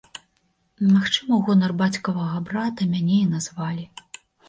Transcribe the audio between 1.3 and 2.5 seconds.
у гонар бацькавага